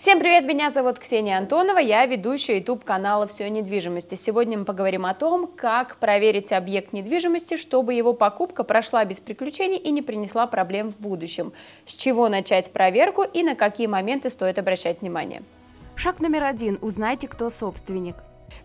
Всем 0.00 0.18
привет, 0.18 0.46
меня 0.46 0.70
зовут 0.70 0.98
Ксения 0.98 1.36
Антонова, 1.36 1.76
я 1.76 2.06
ведущая 2.06 2.56
YouTube 2.56 2.84
канала 2.84 3.26
«Все 3.26 3.44
о 3.44 3.48
недвижимости». 3.50 4.14
Сегодня 4.14 4.56
мы 4.56 4.64
поговорим 4.64 5.04
о 5.04 5.12
том, 5.12 5.46
как 5.46 5.96
проверить 5.96 6.52
объект 6.52 6.94
недвижимости, 6.94 7.58
чтобы 7.58 7.92
его 7.92 8.14
покупка 8.14 8.64
прошла 8.64 9.04
без 9.04 9.20
приключений 9.20 9.76
и 9.76 9.90
не 9.90 10.00
принесла 10.00 10.46
проблем 10.46 10.90
в 10.90 10.98
будущем. 10.98 11.52
С 11.84 11.94
чего 11.94 12.30
начать 12.30 12.72
проверку 12.72 13.24
и 13.24 13.42
на 13.42 13.54
какие 13.54 13.88
моменты 13.88 14.30
стоит 14.30 14.58
обращать 14.58 15.02
внимание. 15.02 15.42
Шаг 15.96 16.20
номер 16.20 16.44
один. 16.44 16.78
Узнайте, 16.80 17.28
кто 17.28 17.50
собственник. 17.50 18.16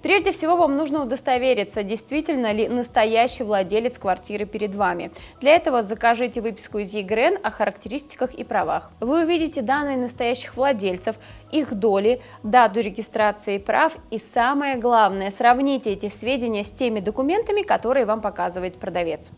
Прежде 0.02 0.32
всего, 0.32 0.56
вам 0.56 0.78
нужно 0.78 1.02
удостовериться, 1.04 1.84
действительно 1.84 2.52
ли 2.52 2.68
настоящий 2.68 3.44
владелец 3.44 3.98
квартиры 3.98 4.46
перед 4.46 4.76
вами. 4.76 5.12
Для 5.42 5.56
этого 5.56 5.84
закажите 5.84 6.42
выписку 6.42 6.80
из 6.80 6.94
ЕГРН 6.94 7.40
о 7.44 7.52
характеристиках 7.52 8.34
и 8.34 8.44
правах. 8.44 8.92
Вы 9.00 9.24
увидите 9.24 9.62
данные 9.62 9.98
настоящих 9.98 10.56
владельцев, 10.58 11.16
их 11.52 11.74
доли, 11.74 12.22
дату 12.44 12.82
регистрации 12.82 13.58
прав 13.58 13.98
и 14.12 14.20
самое 14.20 14.76
главное, 14.76 15.32
сравните 15.32 15.92
эти 15.92 16.10
сведения 16.10 16.64
с 16.64 16.72
теми 16.72 17.00
документами, 17.00 17.62
которые 17.62 18.06
вам 18.06 18.22
показывает 18.22 18.80
продавец. 18.80 19.32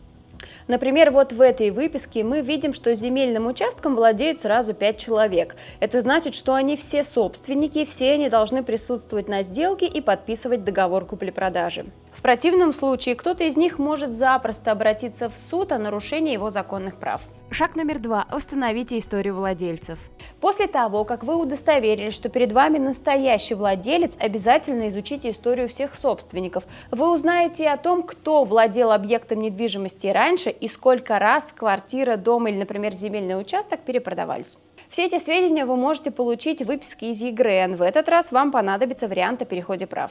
Например, 0.66 1.10
вот 1.10 1.32
в 1.32 1.40
этой 1.40 1.70
выписке 1.70 2.24
мы 2.24 2.40
видим, 2.40 2.72
что 2.72 2.94
земельным 2.94 3.46
участком 3.46 3.96
владеют 3.96 4.38
сразу 4.38 4.74
5 4.74 4.98
человек. 4.98 5.56
Это 5.80 6.00
значит, 6.00 6.34
что 6.34 6.54
они 6.54 6.76
все 6.76 7.02
собственники, 7.04 7.84
все 7.84 8.12
они 8.12 8.28
должны 8.28 8.62
присутствовать 8.62 9.28
на 9.28 9.42
сделке 9.42 9.86
и 9.86 10.00
подписывать 10.00 10.64
договор 10.64 11.04
купли-продажи. 11.04 11.86
В 12.18 12.20
противном 12.20 12.72
случае 12.72 13.14
кто-то 13.14 13.44
из 13.44 13.56
них 13.56 13.78
может 13.78 14.12
запросто 14.12 14.72
обратиться 14.72 15.30
в 15.30 15.38
суд 15.38 15.70
о 15.70 15.78
нарушении 15.78 16.32
его 16.32 16.50
законных 16.50 16.96
прав. 16.96 17.22
Шаг 17.52 17.76
номер 17.76 18.00
два. 18.00 18.26
Установите 18.34 18.98
историю 18.98 19.36
владельцев. 19.36 20.00
После 20.40 20.66
того, 20.66 21.04
как 21.04 21.22
вы 21.22 21.36
удостоверились, 21.36 22.12
что 22.14 22.28
перед 22.28 22.50
вами 22.50 22.78
настоящий 22.78 23.54
владелец, 23.54 24.16
обязательно 24.18 24.88
изучите 24.88 25.30
историю 25.30 25.68
всех 25.68 25.94
собственников. 25.94 26.64
Вы 26.90 27.08
узнаете 27.08 27.68
о 27.68 27.76
том, 27.76 28.02
кто 28.02 28.42
владел 28.42 28.90
объектом 28.90 29.40
недвижимости 29.40 30.08
раньше 30.08 30.50
и 30.50 30.66
сколько 30.66 31.20
раз 31.20 31.54
квартира, 31.56 32.16
дом 32.16 32.48
или, 32.48 32.56
например, 32.56 32.92
земельный 32.94 33.40
участок 33.40 33.82
перепродавались. 33.82 34.58
Все 34.90 35.06
эти 35.06 35.20
сведения 35.20 35.64
вы 35.64 35.76
можете 35.76 36.10
получить 36.10 36.62
в 36.62 36.66
выписке 36.66 37.12
из 37.12 37.22
ЕГРН. 37.22 37.76
В 37.76 37.82
этот 37.82 38.08
раз 38.08 38.32
вам 38.32 38.50
понадобится 38.50 39.06
вариант 39.06 39.40
о 39.42 39.44
переходе 39.44 39.86
прав. 39.86 40.10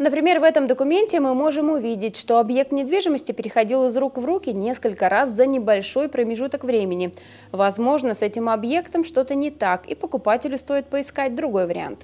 Например, 0.00 0.40
в 0.40 0.44
этом 0.44 0.66
документе 0.66 1.20
мы 1.20 1.34
можем 1.34 1.68
увидеть, 1.68 2.16
что 2.16 2.38
объект 2.38 2.72
недвижимости 2.72 3.32
переходил 3.32 3.86
из 3.86 3.98
рук 3.98 4.16
в 4.16 4.24
руки 4.24 4.50
несколько 4.50 5.10
раз 5.10 5.28
за 5.28 5.44
небольшой 5.44 6.08
промежуток 6.08 6.64
времени. 6.64 7.12
Возможно, 7.52 8.14
с 8.14 8.22
этим 8.22 8.48
объектом 8.48 9.04
что-то 9.04 9.34
не 9.34 9.50
так, 9.50 9.84
и 9.84 9.94
покупателю 9.94 10.56
стоит 10.56 10.86
поискать 10.86 11.34
другой 11.34 11.66
вариант. 11.66 12.00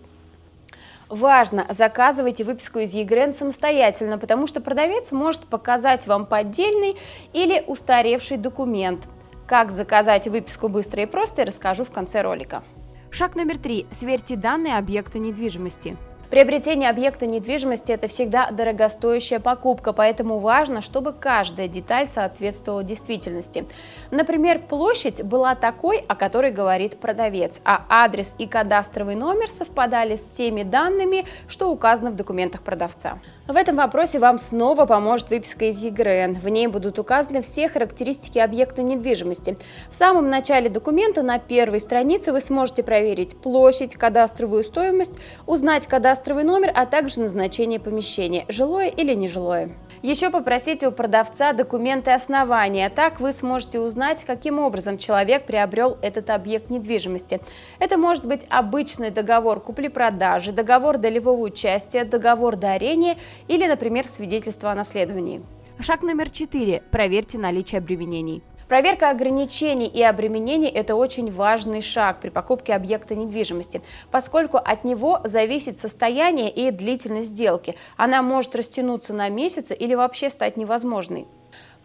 Важно, 1.09 1.67
заказывайте 1.71 2.45
выписку 2.45 2.81
из 2.81 2.93
ЕГРН 2.93 3.33
самостоятельно, 3.33 4.19
потому 4.19 4.47
что 4.47 4.61
продавец 4.61 5.11
может 5.11 5.47
показать 5.47 6.07
вам 6.07 6.27
поддельный 6.27 6.97
или 7.33 7.65
устаревший 7.67 8.37
документ. 8.37 9.09
Как 9.47 9.73
заказать 9.73 10.29
выписку 10.29 10.69
быстро 10.69 11.03
и 11.03 11.07
просто, 11.07 11.47
расскажу 11.47 11.85
в 11.85 11.91
конце 11.91 12.21
ролика. 12.21 12.63
Шаг 13.11 13.37
номер 13.37 13.57
три. 13.57 13.87
Сверьте 13.91 14.37
данные 14.37 14.77
объекта 14.77 15.19
недвижимости. 15.19 15.97
Приобретение 16.31 16.91
объекта 16.91 17.25
недвижимости– 17.27 17.93
это 17.93 18.09
всегда 18.09 18.51
дорогостоящая 18.51 19.39
покупка, 19.39 19.93
поэтому 19.93 20.39
важно, 20.39 20.81
чтобы 20.81 21.13
каждая 21.13 21.69
деталь 21.69 22.09
соответствовала 22.09 22.83
действительности. 22.83 23.65
Например, 24.11 24.59
площадь 24.59 25.23
была 25.23 25.55
такой, 25.55 25.99
о 26.09 26.17
которой 26.17 26.51
говорит 26.51 26.99
продавец, 26.99 27.61
а 27.65 27.87
адрес 27.89 28.35
и 28.39 28.47
кадастровый 28.49 29.15
номер 29.15 29.51
совпадали 29.51 30.17
с 30.17 30.25
теми 30.31 30.65
данными, 30.65 31.25
что 31.47 31.71
указано 31.71 32.11
в 32.11 32.17
документах 32.17 32.63
продавца. 32.63 33.21
В 33.49 33.55
этом 33.55 33.77
вопросе 33.77 34.19
вам 34.19 34.39
снова 34.39 34.87
поможет 34.87 35.31
выписка 35.31 35.67
из 35.67 35.81
ЕГРН. 35.81 36.35
В 36.35 36.49
ней 36.49 36.67
будут 36.67 36.99
указаны 36.99 37.43
все 37.43 37.69
характеристики 37.69 38.41
объекта 38.41 38.83
недвижимости. 38.83 39.57
В 39.89 39.95
самом 39.95 40.29
начале 40.29 40.69
документа 40.69 41.23
на 41.23 41.39
первой 41.39 41.79
странице 41.79 42.33
вы 42.33 42.41
сможете 42.41 42.83
проверить 42.83 43.37
площадь, 43.37 43.95
кадастровую 43.95 44.65
стоимость, 44.65 45.13
узнать 45.47 45.87
кадастровый 45.87 46.43
номер, 46.43 46.73
а 46.75 46.87
также 46.87 47.21
назначение 47.21 47.79
помещения– 47.79 48.47
жилое 48.49 48.89
или 48.89 49.15
нежилое. 49.15 49.71
Еще 50.03 50.31
попросите 50.31 50.89
у 50.89 50.93
продавца 50.93 51.53
документы 51.53 52.11
основания. 52.11 52.91
Так 52.91 53.21
вы 53.21 53.33
сможете 53.33 53.81
узнать, 53.81 54.25
каким 54.25 54.59
образом 54.59 54.99
человек 54.99 55.47
приобрел 55.47 55.99
этот 56.03 56.31
объект 56.31 56.69
недвижимости. 56.69 57.41
Это 57.79 57.97
может 57.97 58.27
быть 58.27 58.45
обычный 58.51 59.11
договор 59.11 59.61
купли-продажи, 59.61 60.53
договор 60.53 60.99
долевого 60.99 61.41
участия, 61.41 62.05
договор 62.05 62.57
дарения 62.57 63.17
или, 63.49 63.67
например, 63.67 64.07
свидетельство 64.07 64.71
о 64.71 64.75
наследовании. 64.75 65.43
Шаг 65.79 66.03
номер 66.03 66.31
четыре. 66.31 66.83
Проверьте 66.91 67.39
наличие 67.39 67.79
обременений. 67.79 68.43
Проверка 68.69 69.11
ограничений 69.11 69.87
и 69.87 70.03
обременений– 70.03 70.69
это 70.75 70.97
очень 70.97 71.31
важный 71.31 71.81
шаг 71.81 72.21
при 72.21 72.31
покупке 72.31 72.75
объекта 72.75 73.15
недвижимости, 73.15 73.81
поскольку 74.11 74.57
от 74.57 74.83
него 74.83 75.21
зависит 75.23 75.79
состояние 75.79 76.51
и 76.51 76.73
длительность 76.73 77.29
сделки. 77.29 77.77
Она 77.97 78.23
может 78.23 78.57
растянуться 78.57 79.15
на 79.15 79.29
месяцы 79.29 79.73
или 79.73 79.95
вообще 79.95 80.31
стать 80.31 80.57
невозможной. 80.57 81.29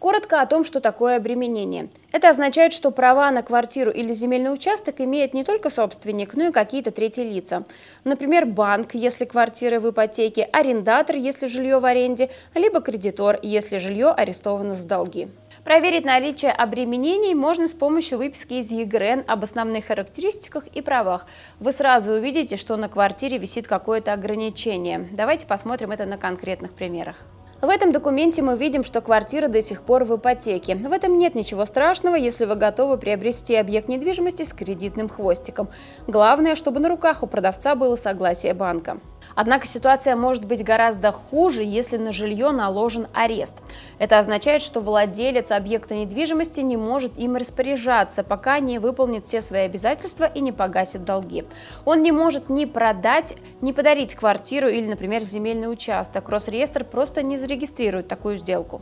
Коротко 0.01 0.41
о 0.41 0.47
том, 0.47 0.66
что 0.66 0.81
такое 0.81 1.17
обременение. 1.17 1.88
Это 2.12 2.31
означает, 2.31 2.73
что 2.73 2.89
права 2.89 3.29
на 3.29 3.44
квартиру 3.44 3.91
или 3.91 4.13
земельный 4.13 4.51
участок 4.51 5.00
имеет 5.00 5.35
не 5.35 5.44
только 5.44 5.69
собственник, 5.69 6.34
но 6.34 6.47
и 6.47 6.51
какие-то 6.51 6.89
третьи 6.89 7.22
лица. 7.22 7.66
Например, 8.03 8.47
банк, 8.47 8.95
если 8.95 9.25
квартира 9.25 9.79
в 9.79 9.88
ипотеке, 9.88 10.50
арендатор, 10.51 11.17
если 11.17 11.45
жилье 11.45 11.78
в 11.78 11.85
аренде, 11.85 12.31
либо 12.56 12.81
кредитор, 12.81 13.38
если 13.44 13.78
жилье 13.78 14.09
арестовано 14.09 14.73
с 14.73 14.84
долги. 14.84 15.28
Проверить 15.63 16.03
наличие 16.03 16.51
обременений 16.51 17.35
можно 17.35 17.67
с 17.67 17.75
помощью 17.75 18.17
выписки 18.17 18.56
из 18.56 18.72
ЕГРН 18.72 19.25
об 19.28 19.44
основных 19.44 19.85
характеристиках 19.85 20.66
и 20.66 20.81
правах. 20.81 21.28
Вы 21.59 21.72
сразу 21.72 22.13
увидите, 22.13 22.57
что 22.57 22.75
на 22.75 22.90
квартире 22.90 23.38
висит 23.38 23.67
какое-то 23.67 24.13
ограничение. 24.13 25.07
Давайте 25.11 25.45
посмотрим 25.45 25.91
это 25.91 26.07
на 26.07 26.17
конкретных 26.17 26.72
примерах. 26.72 27.17
В 27.61 27.69
этом 27.69 27.91
документе 27.91 28.41
мы 28.41 28.57
видим, 28.57 28.83
что 28.83 29.01
квартира 29.01 29.47
до 29.47 29.61
сих 29.61 29.83
пор 29.83 30.03
в 30.03 30.16
ипотеке. 30.16 30.75
В 30.75 30.91
этом 30.91 31.16
нет 31.17 31.35
ничего 31.35 31.66
страшного, 31.66 32.16
если 32.16 32.45
вы 32.45 32.55
готовы 32.55 32.97
приобрести 32.97 33.55
объект 33.55 33.88
недвижимости 33.88 34.41
с 34.41 34.51
кредитным 34.51 35.07
хвостиком. 35.07 35.69
Главное, 36.07 36.55
чтобы 36.55 36.79
на 36.79 36.89
руках 36.89 37.22
у 37.22 37.27
продавца 37.27 37.75
было 37.75 37.95
согласие 37.95 38.55
банка. 38.55 38.97
Однако 39.36 39.68
ситуация 39.68 40.16
может 40.16 40.46
быть 40.46 40.64
гораздо 40.64 41.12
хуже, 41.12 41.64
если 41.64 41.97
на 41.97 42.12
жилье 42.12 42.52
наложен 42.52 43.08
арест. 43.14 43.56
Это 44.00 44.19
означает, 44.19 44.62
что 44.62 44.80
владелец 44.80 45.52
объекта 45.52 45.96
недвижимости 45.96 46.59
не 46.62 46.78
может 46.78 47.18
им 47.18 47.36
распоряжаться, 47.36 48.24
пока 48.24 48.59
не 48.59 48.80
выполнит 48.80 49.25
все 49.25 49.41
свои 49.41 49.62
обязательства 49.62 50.25
и 50.25 50.41
не 50.41 50.52
погасит 50.52 51.03
долги. 51.03 51.46
Он 51.86 52.02
не 52.02 52.12
может 52.12 52.50
ни 52.50 52.66
продать, 52.66 53.36
ни 53.62 53.72
подарить 53.72 54.16
квартиру 54.16 54.68
или, 54.68 54.88
например, 54.88 55.22
земельный 55.22 55.72
участок. 55.72 56.30
Росреестр 56.30 56.84
просто 56.84 57.24
не 57.24 57.38
зарегистрирует 57.38 58.08
такую 58.08 58.38
сделку. 58.38 58.81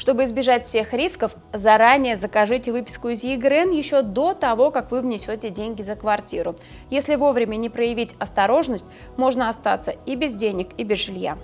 Чтобы 0.00 0.24
избежать 0.24 0.64
всех 0.64 0.94
рисков, 0.94 1.36
заранее 1.52 2.16
закажите 2.16 2.72
выписку 2.72 3.08
из 3.08 3.22
ЕГРН 3.22 3.70
еще 3.72 4.00
до 4.00 4.32
того, 4.32 4.70
как 4.70 4.90
вы 4.92 5.02
внесете 5.02 5.50
деньги 5.50 5.82
за 5.82 5.94
квартиру. 5.94 6.56
Если 6.88 7.16
вовремя 7.16 7.56
не 7.56 7.68
проявить 7.68 8.14
осторожность, 8.18 8.86
можно 9.18 9.50
остаться 9.50 9.90
и 10.06 10.14
без 10.14 10.32
денег, 10.32 10.68
и 10.78 10.84
без 10.84 11.04
жилья. 11.04 11.36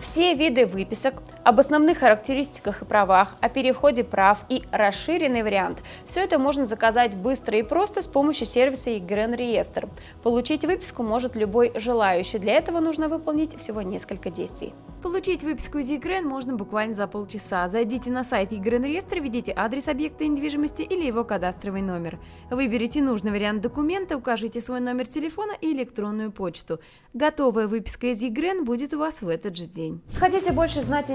Все 0.00 0.34
виды 0.34 0.66
выписок 0.66 1.14
об 1.44 1.60
основных 1.60 1.98
характеристиках 1.98 2.80
и 2.80 2.84
правах, 2.86 3.36
о 3.40 3.50
переходе 3.50 4.02
прав 4.02 4.46
и 4.48 4.62
расширенный 4.72 5.42
вариант– 5.42 5.82
все 6.06 6.20
это 6.20 6.38
можно 6.38 6.64
заказать 6.64 7.16
быстро 7.16 7.58
и 7.58 7.62
просто 7.62 8.00
с 8.00 8.06
помощью 8.06 8.46
сервиса 8.46 8.90
EGRN 8.90 9.36
Реестр. 9.36 9.88
Получить 10.22 10.64
выписку 10.64 11.02
может 11.02 11.36
любой 11.36 11.72
желающий. 11.76 12.38
Для 12.38 12.54
этого 12.54 12.80
нужно 12.80 13.08
выполнить 13.08 13.58
всего 13.58 13.82
несколько 13.82 14.30
действий. 14.30 14.72
Получить 15.04 15.44
выписку 15.44 15.76
из 15.76 15.90
ЕГРН 15.90 16.26
можно 16.26 16.56
буквально 16.56 16.94
за 16.94 17.06
полчаса. 17.06 17.68
Зайдите 17.68 18.10
на 18.10 18.24
сайт 18.24 18.52
ЕГРН 18.52 18.84
Реестр, 18.84 19.20
введите 19.20 19.52
адрес 19.54 19.88
объекта 19.88 20.24
недвижимости 20.24 20.80
или 20.80 21.04
его 21.04 21.24
кадастровый 21.24 21.82
номер. 21.82 22.18
Выберите 22.50 23.02
нужный 23.02 23.30
вариант 23.30 23.60
документа, 23.60 24.16
укажите 24.16 24.62
свой 24.62 24.80
номер 24.80 25.06
телефона 25.06 25.52
и 25.60 25.74
электронную 25.74 26.32
почту. 26.32 26.80
Готовая 27.12 27.68
выписка 27.68 28.06
из 28.06 28.22
ЕГРН 28.22 28.64
будет 28.64 28.94
у 28.94 28.98
вас 28.98 29.20
в 29.20 29.28
этот 29.28 29.58
же 29.58 29.66
день. 29.66 30.00
Хотите 30.18 30.52
больше 30.52 30.80
знать 30.80 31.10
о 31.10 31.14